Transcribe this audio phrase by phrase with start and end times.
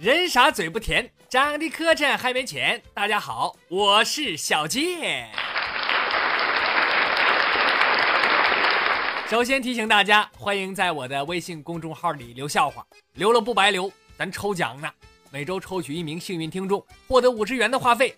[0.00, 2.82] 人傻嘴不甜，长得磕碜还没钱。
[2.94, 5.28] 大家好，我是小健。
[9.28, 12.82] 首先提醒大家，欢迎在我的微信公众号里留笑话，
[13.12, 14.90] 留了不白留，咱抽奖呢。
[15.30, 18.16] 每周抽取一名幸运听众，获得五十元的话费，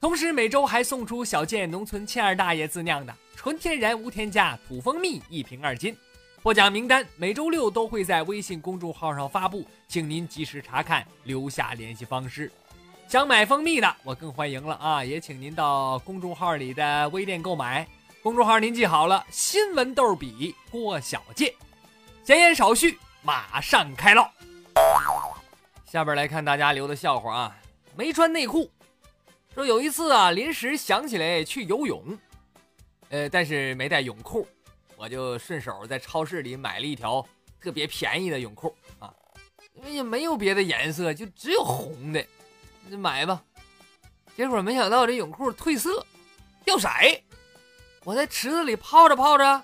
[0.00, 5.94] 同时每周还送出小健农村欠二大爷自酿的纯天然无添加土蜂蜜一瓶二斤。
[6.42, 12.50] 获奖名单每周六都会在微信公众号上发布，请您及时查看，留下联系方式。
[13.08, 15.04] 想买蜂蜜的，我更欢迎了啊！
[15.04, 17.86] 也请您到公众号里的微店购买。
[18.22, 21.52] 公众号您记好了，新闻逗比郭小贱。
[22.22, 24.30] 闲言少叙，马上开唠。
[25.84, 27.56] 下边来看大家留的笑话啊，
[27.96, 28.70] 没穿内裤。
[29.54, 32.16] 说有一次啊，临时想起来去游泳，
[33.08, 34.46] 呃，但是没带泳裤。
[34.98, 37.24] 我就顺手在超市里买了一条
[37.60, 39.14] 特别便宜的泳裤啊，
[39.74, 42.26] 因为也没有别的颜色，就只有红的，
[42.88, 43.40] 那买吧。
[44.36, 46.04] 结果没想到这泳裤褪色、
[46.64, 46.88] 掉色，
[48.02, 49.62] 我在池子里泡着泡着，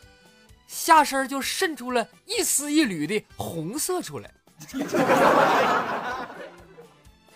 [0.69, 4.31] 下身就渗出了一丝一缕的红色出来，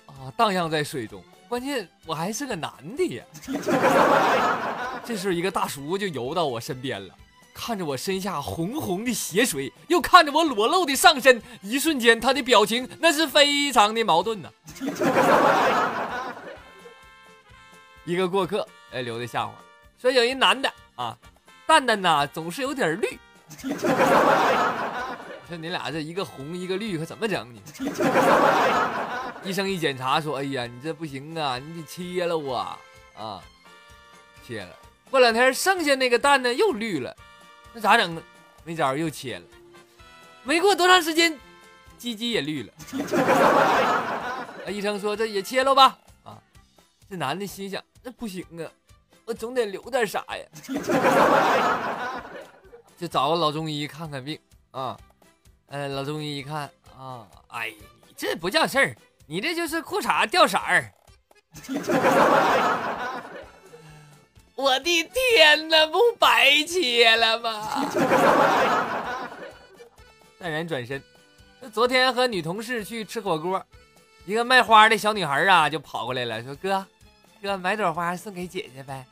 [0.06, 1.20] 啊，荡漾在水中。
[1.48, 3.25] 关键我还是个男的呀。
[5.05, 7.15] 这时候一个大叔就游到我身边了。
[7.61, 14.48] 看着我身下红红的血水，又看着我裸露的上身，一瞬间他的表情那是非常的矛盾呢。
[18.05, 19.55] 一个过客哎留的笑话，
[20.00, 21.19] 说有一男的啊，
[21.67, 23.19] 蛋蛋呐总是有点绿。
[25.48, 27.61] 说你俩这一个红一个绿，可怎么整呢？
[29.43, 32.56] 医生一检查说，哎呀，你这不行啊，你得切了我
[33.17, 33.43] 啊，
[34.47, 34.70] 切了。
[35.11, 37.17] 过两天剩下那个蛋呢又绿了。
[37.72, 38.22] 那咋整呢？
[38.64, 39.44] 没招，又切了。
[40.42, 41.38] 没过多长时间，
[41.97, 42.72] 鸡鸡也绿了。
[44.70, 45.98] 医生说这也切了吧？
[46.25, 46.38] 啊，
[47.09, 48.70] 这男的心想那不行啊，
[49.25, 50.44] 我总得留点啥呀？
[52.98, 54.38] 就找个老中医看看病
[54.72, 54.98] 啊。
[55.69, 57.72] 呃，老中医一看啊，哎，
[58.06, 60.93] 你这不叫事儿，你这就是裤衩掉色儿。
[64.54, 65.04] 我的
[65.38, 67.87] 天哪，不白切了吗？
[70.37, 71.00] 淡然转身。
[71.72, 73.65] 昨天和女同事去吃火锅，
[74.26, 76.84] 一个卖花的小女孩啊，就跑过来了，说：“哥，
[77.41, 79.06] 哥买朵花送给姐姐呗。”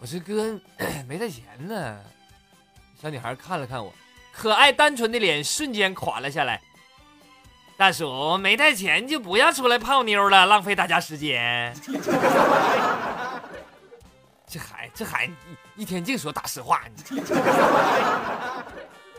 [0.00, 0.58] 我说：“哥，
[1.06, 2.00] 没带钱呢。”
[2.98, 3.92] 小女孩看了看我，
[4.32, 6.62] 可爱单纯的脸瞬间垮了下来。
[7.76, 11.76] 大叔，没带钱就不要出来泡妞了，浪费大家时间。
[14.54, 15.28] 这孩这孩
[15.74, 17.02] 一一天净说大实话呢。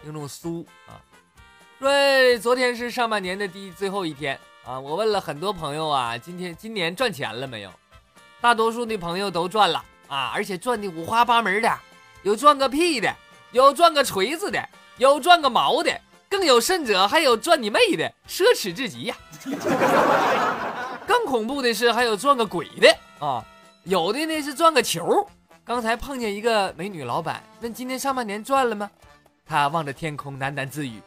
[0.02, 0.96] 听众苏啊，
[1.78, 7.72] 说昨天是上半年的第最后一天啊，我问了很多朋友啊，今天今年赚钱了没有？
[8.40, 11.70] 大多数的朋友都赚了啊，而且赚的五花八门的，
[12.24, 13.14] 有赚个屁的，
[13.52, 19.18] 有赚个锤子的，有赚个毛的，更有甚者还有赚你妹的，奢侈至极呀！
[21.06, 23.44] 更恐怖的是还有赚个鬼的啊！
[23.86, 25.30] 有的呢是赚个球，
[25.64, 28.90] 刚才碰见一个美女老板，问今年上半年赚了吗？
[29.46, 31.00] 他望着天空喃喃自语：“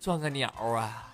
[0.00, 1.12] 赚个鸟啊！”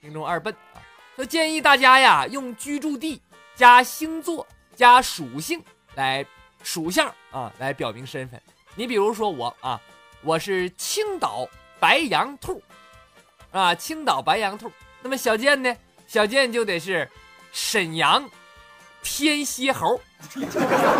[0.00, 0.80] 听众二笨啊，
[1.16, 3.20] 说建议大家呀，用居住地
[3.54, 5.62] 加星座加属性
[5.94, 6.24] 来
[6.62, 8.40] 属相啊来表明身份。
[8.74, 9.78] 你比如说我啊，
[10.22, 11.46] 我是青岛
[11.78, 12.62] 白羊兔
[13.50, 14.72] 啊，青岛白羊兔。
[15.02, 15.76] 那么小健呢？
[16.06, 17.06] 小健就得是。
[17.60, 18.24] 沈阳
[19.02, 20.00] 天蝎猴，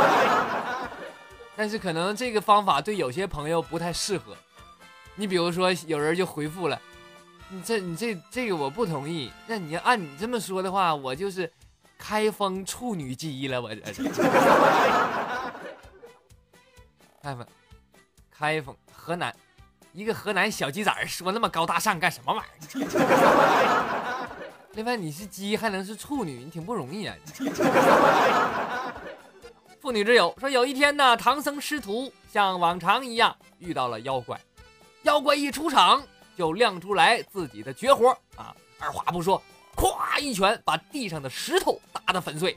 [1.56, 4.36] 但是可能这个方法对有些朋友不太适合。
[5.14, 6.78] 你比如说，有人就回复了
[7.48, 11.50] ：“你这你这这个我不同意。”那你要按你这么说的话，我就是
[11.96, 13.62] 开封处女机了。
[13.62, 14.02] 我这 是
[17.22, 17.46] 开封，
[18.36, 19.32] 开封河南，
[19.92, 22.48] 一个河南小鸡仔说那么高大上干什么玩意
[22.82, 24.17] 儿？
[24.74, 27.16] 另外，你是鸡还能是处女，你挺不容易啊！
[29.80, 34.38] 妇女之友说，有一天呢，唐僧师徒像往常一样遇到了妖怪，
[35.02, 36.02] 妖怪一出场
[36.36, 38.54] 就亮出来自己的绝活啊！
[38.78, 39.42] 二话不说，
[39.74, 42.56] 咵一拳把地上的石头打得粉碎。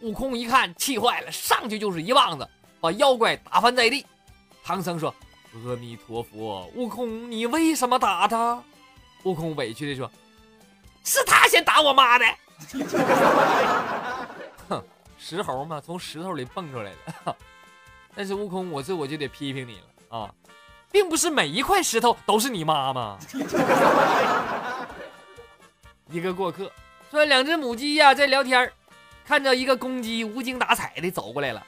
[0.00, 2.48] 悟空一看气坏了，上去就是一棒子
[2.80, 4.06] 把妖怪打翻在地。
[4.62, 5.14] 唐僧说
[5.52, 8.62] ：“阿弥陀佛，悟空，你为什么打他？”
[9.24, 10.10] 悟空委屈地说。
[11.06, 12.24] 是他先打我妈的，
[14.68, 14.84] 哼，
[15.16, 17.36] 石猴嘛，从石头里蹦出来的。
[18.12, 20.28] 但是悟空，我这我就得批评你了啊！
[20.90, 23.16] 并不是每一块石头都是你妈妈。
[26.10, 26.72] 一个过客
[27.10, 28.72] 说，两只母鸡呀在聊天
[29.24, 31.64] 看着一个公鸡无精打采的走过来了，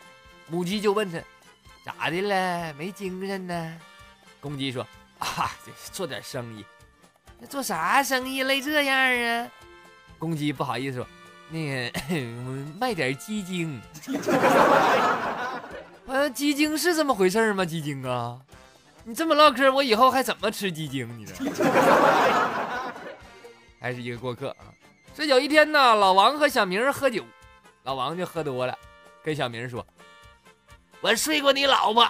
[0.48, 1.20] 母鸡就问他
[1.84, 3.80] 咋的了，没精神呢？
[4.40, 4.84] 公鸡说
[5.20, 5.52] 啊，
[5.92, 6.64] 做点生意。
[7.40, 9.48] 那做啥生意累这样啊？
[10.18, 11.06] 公鸡不好意思说，
[11.50, 12.00] 那个
[12.80, 13.80] 卖点鸡精。
[16.06, 17.64] 呃， 鸡精是这么回事吗？
[17.64, 18.38] 鸡精啊，
[19.04, 21.08] 你这么唠嗑，我以后还怎么吃鸡精？
[21.16, 21.34] 你这
[23.80, 24.74] 还是一个过客啊。
[25.14, 27.24] 这有一天呢，老王和小明喝酒，
[27.84, 28.76] 老王就喝多了，
[29.22, 29.86] 跟小明说
[31.00, 32.08] ：“我睡过你老婆。”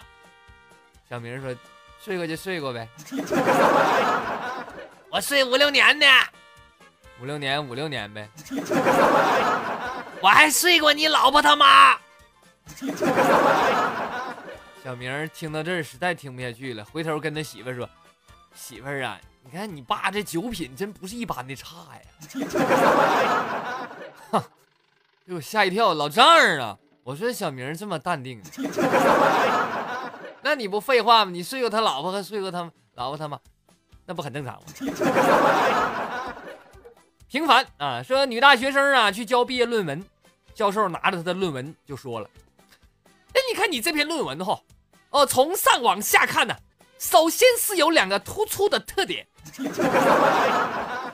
[1.09, 1.55] 小明说
[2.03, 2.89] ：“睡过就睡过呗。”
[5.11, 6.07] 我睡五六年呢，
[7.21, 8.29] 五六年五六年呗。
[10.21, 11.99] 我还睡过你老婆他妈。
[14.85, 17.89] 小明听到这儿实在听不下去了，回头跟他媳妇说
[18.55, 22.03] ：“媳妇儿啊，你看你爸这酒品真不是一般的差呀。
[24.31, 24.45] ”哈，
[25.27, 26.77] 给我吓一跳，老丈人啊！
[27.03, 28.43] 我说小明这么淡定，
[30.43, 31.31] 那你不废话吗？
[31.31, 33.41] 你睡过他老婆和睡过他老婆他妈？
[34.09, 34.63] 那不很正常吗？
[37.29, 40.03] 平凡啊，说女大学生啊去交毕业论文，
[40.55, 42.31] 教授拿着她的论文就说了
[43.35, 44.63] ：“哎，你看你这篇论文哈，
[45.11, 46.57] 哦，从上往下看呢，
[46.99, 49.27] 首先是有两个突出的特点，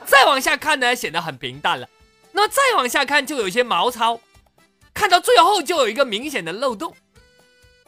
[0.05, 1.85] 再往下看呢显得很平淡了，
[2.31, 4.21] 那再往下看就有些毛糙，
[4.93, 6.95] 看到最后就有一个明显的漏洞。”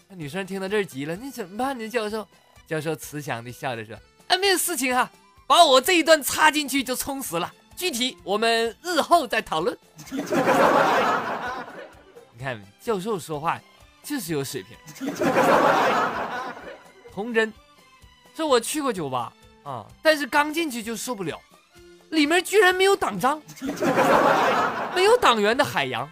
[0.10, 2.28] 那女生听到这儿急了：“你怎么办呢，教授？”
[2.68, 3.96] 教授慈祥的笑着说。
[4.28, 5.10] 啊，没有事情哈，
[5.46, 7.54] 把我这一段插进去就充实了。
[7.76, 9.78] 具体我们日后再讨论。
[12.34, 13.60] 你看，教授说话
[14.04, 14.76] 就是有水平。
[17.12, 17.54] 童真，
[18.36, 19.32] 说我去过酒吧
[19.64, 21.40] 啊，但是刚进去就受不了，
[22.10, 23.42] 里面居然没有党章，
[24.96, 26.10] 没有党员的海洋，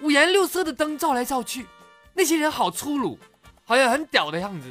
[0.00, 1.66] 五颜六色的灯照来照去，
[2.14, 3.18] 那些人好粗鲁，
[3.64, 4.68] 好像很屌的样子，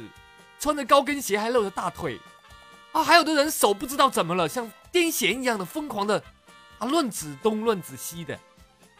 [0.58, 2.18] 穿着高跟鞋还露着大腿。
[2.92, 6.22] 啊，还有的人手不知道怎么了，像癫痫一样的疯狂的
[6.78, 8.38] 啊乱指东乱指西的。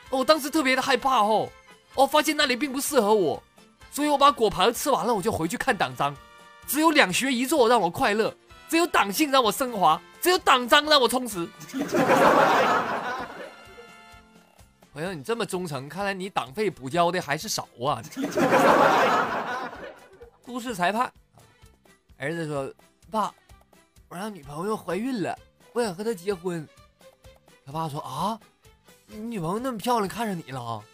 [0.08, 1.48] 我当时特别的害怕哦，
[1.94, 3.42] 我发现那里并不适合我，
[3.90, 6.16] 所以我把果盘吃完了，我就回去看党章。
[6.66, 8.34] 只有两学一做让我快乐，
[8.68, 11.46] 只有党性让我升华，只有党章让我充实。
[14.94, 18.02] 朋友，你这么忠诚，看来你党费补交的还是少啊。
[20.46, 21.12] 都市裁判，
[22.16, 22.72] 儿子说
[23.10, 23.30] ：“爸。”
[24.12, 25.34] 我让女朋友怀孕了，
[25.72, 26.68] 我想和她结婚。
[27.64, 28.38] 他爸说：“啊，
[29.06, 30.84] 你女朋友那么漂亮，看上你了？”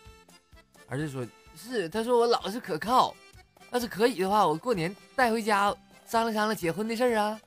[0.86, 1.26] 儿子说
[1.56, 3.12] ：“是，他说我老实可靠，
[3.72, 5.74] 要是可以的话，我过年带回家
[6.06, 7.40] 商量商量结婚的事儿啊。”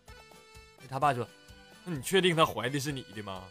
[0.89, 1.25] 他爸说
[1.85, 3.41] ：“那你确定她怀的是你的吗？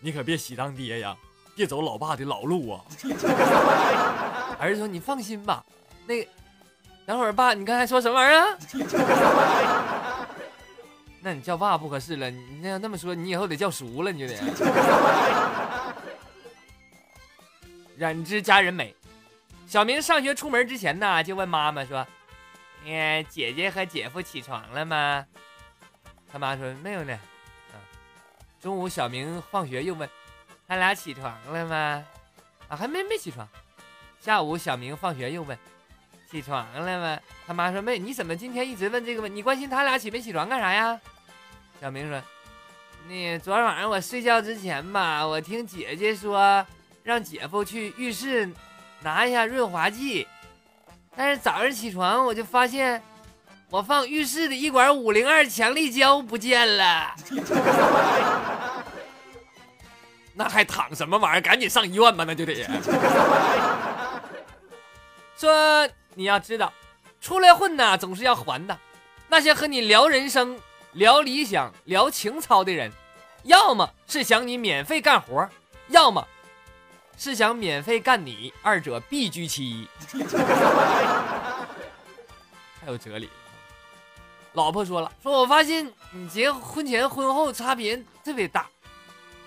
[0.00, 1.16] 你可别喜当爹呀，
[1.54, 2.84] 别走老爸的老路啊。”
[4.58, 5.64] 儿子说：“你放心吧，
[6.04, 6.26] 那
[7.06, 8.58] 等会儿爸，你刚才说什么玩意儿？”
[11.22, 14.34] 那你叫 爸不合适了，你那要那么说，你以后得叫叔了，你就得。
[17.96, 18.94] 染之佳人美，
[19.66, 22.06] 小明上学出门之前呢，就问妈妈说
[22.86, 25.26] ：“哎，姐姐和姐夫起床了吗？”
[26.32, 27.12] 他妈说：“没有呢。”
[27.72, 27.76] 啊，
[28.58, 30.08] 中午小明放学又问
[30.66, 32.02] ：“他俩起床了吗？”
[32.68, 33.46] 啊，还没没起床。
[34.18, 35.58] 下午小明放学又问
[36.30, 39.36] ：“起床了吗？”他妈说：“妹，你怎么今天一直问这个问？
[39.36, 40.98] 你关心他俩起没起床干啥呀？”
[41.80, 42.22] 小明说
[43.08, 46.62] ：“那昨天晚上我睡觉之前吧，我听姐姐说
[47.02, 48.46] 让姐夫去浴室
[49.00, 50.28] 拿一下润滑剂，
[51.16, 53.02] 但是早上起床我就发现
[53.70, 57.14] 我放浴室的一管五零二强力胶不见了。
[60.34, 61.40] 那还躺什么玩意儿？
[61.40, 62.68] 赶紧上医院吧，那就得。
[65.34, 66.70] 说你要知道，
[67.22, 68.78] 出来混呐，总是要还的。
[69.28, 70.60] 那些和你聊人生。”
[70.92, 72.90] 聊理想、聊情操的人，
[73.44, 75.48] 要么是想你免费干活，
[75.88, 76.26] 要么
[77.16, 79.88] 是想免费干你，二者必居其一。
[82.80, 83.32] 太有哲理了。
[84.54, 88.66] 老婆说了，说我发现你结婚前婚后差别特别大。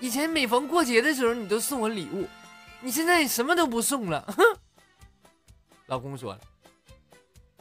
[0.00, 2.28] 以前每逢过节的时候，你都送我礼物，
[2.80, 4.24] 你现在什么都不送了。
[4.36, 4.42] 哼。
[5.86, 6.40] 老公说了，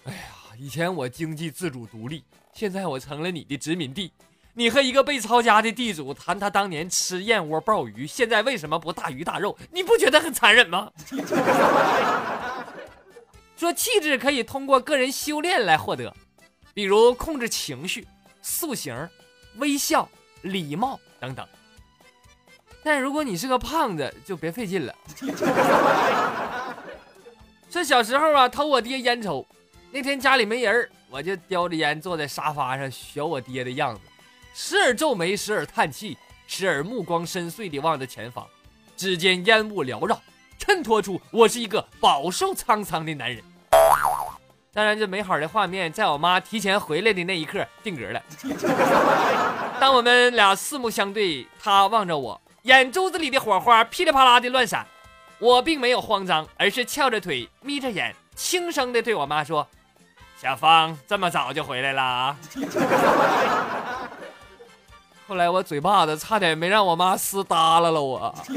[0.06, 0.20] 哎呀，
[0.58, 2.24] 以前我经济自主独立。
[2.54, 4.12] 现在我成了你的殖民地，
[4.54, 9.58] 你和一个被抄家的地主谈他当年吃燕窝鲍鱼，现在为什么不大鱼大肉？
[9.72, 10.92] 你不觉得很残忍吗？
[13.58, 16.14] 说气质可以通过个人修炼来获得，
[16.74, 18.08] 比如控制情绪、
[18.42, 19.10] 塑形、
[19.56, 20.08] 微笑、
[20.44, 21.48] 礼貌等等。
[22.84, 24.94] 但如果你是个胖子，就别费劲了。
[27.72, 29.46] 说小时候啊，偷我爹烟抽，
[29.94, 34.02] 那天家里没人我就叼着烟坐在沙发上学我爹的样子，
[34.52, 38.44] 时而皱眉，时而叹气，时而目光深邃地望着前方。
[38.98, 40.20] 只见烟雾缭绕，
[40.58, 43.44] 衬托出我是一个饱受沧桑的男人。
[44.74, 48.20] 当然，这美好的画面在我妈提前回来的那一刻定格了。
[49.80, 52.42] 当我们俩四目相对，她望着我。
[52.64, 54.88] 眼珠子里的火花噼里啪啦的乱闪，
[55.38, 59.68] 我并没有慌张，而是翘着腿，眯着眼，轻声的对我妈说
[60.44, 62.36] ：“小芳这么早就回来了。
[65.26, 68.36] ”后来我嘴巴子差点没让我妈撕耷拉了我。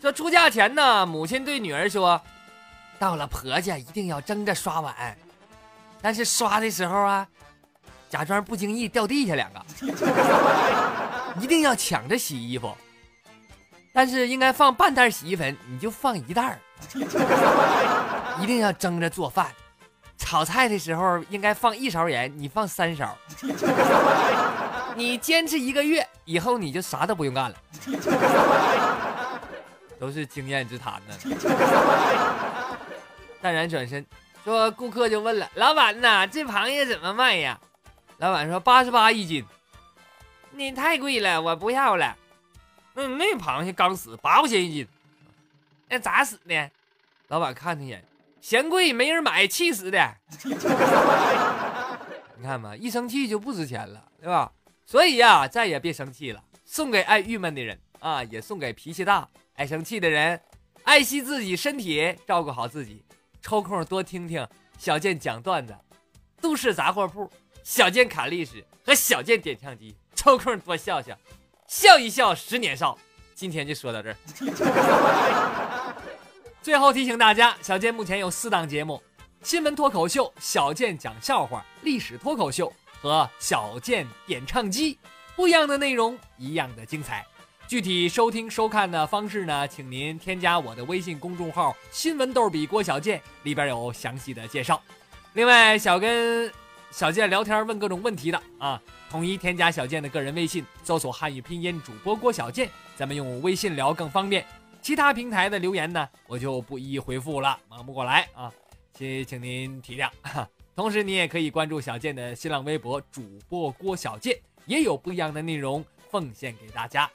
[0.00, 2.18] 这出嫁前呢，母亲对女儿说
[2.98, 4.94] ：“到了婆家一定要争着刷碗，
[6.00, 7.28] 但是刷的时候啊，
[8.08, 9.60] 假装不经意掉地下两个。
[11.38, 12.74] ”一定要抢着洗衣服，
[13.92, 16.58] 但是应该放半袋洗衣粉，你就放一袋儿。
[18.40, 19.52] 一定要蒸着做饭，
[20.18, 23.16] 炒菜的时候应该放一勺盐，你放三勺。
[24.94, 27.56] 你坚持一个月以后，你就啥都不用干了。
[29.98, 31.14] 都是经验之谈呢。
[33.40, 34.04] 淡然转身
[34.44, 37.58] 说：“顾客就问了，老板呐，这螃蟹怎么卖呀？”
[38.18, 39.44] 老板说：“八十八一斤。”
[40.52, 42.16] 你太贵了，我不要了。
[42.94, 44.88] 那，那螃蟹刚死，八块钱一斤。
[45.88, 46.70] 那咋死的？
[47.28, 48.04] 老板看他一眼，
[48.46, 49.98] 嫌贵没人买，气死的。
[52.38, 54.52] 你看吧，一生气就不值钱了，对吧？
[54.86, 56.40] 所以呀，再也别生气了。
[56.64, 60.40] 送给爱郁闷的人啊，也送给脾气大、爱生气的人。
[60.84, 63.04] 爱惜自己身体，照顾好自己。
[63.42, 64.46] 抽空多听听
[64.78, 65.76] 小健讲段子，
[66.40, 67.28] 都市杂货铺，
[67.64, 69.96] 小健侃历史和小健点唱机。
[70.14, 71.18] 抽空多笑笑，
[71.66, 72.96] 笑一笑十年少。
[73.34, 74.16] 今天就说到这儿。
[76.66, 79.00] 最后提醒大家，小健目前有四档节目：
[79.40, 84.98] 新闻脱口秀、小健讲笑话、历史脱口秀和小健点唱机。
[85.36, 87.24] 不一样的内容，一样的精彩。
[87.68, 89.68] 具体收听收看的方式呢？
[89.68, 94.82] 请您添加我的微信公众号“新闻逗比郭小健”，里边有详细的介绍。
[95.34, 96.52] 另外，想跟
[96.90, 98.82] 小健聊天问各种问题的啊。
[99.08, 104.44] 统一添加小健的个人微信，搜索汉语拼音主播郭小健，咱们用微信聊更方便。
[104.86, 108.52] 其他平台的留言呢，我就不一一回复了，忙不过来啊，
[108.92, 110.08] 请请您体谅。
[110.76, 117.10] 同时，你也可以关注小健的新浪微博主播郭小健，也有不一样的内容奉献给大家。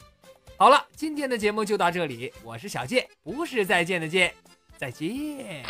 [0.58, 4.34] 好了，今天的节目就到这里，我是小健，不是再见的见，
[4.78, 5.63] 再见。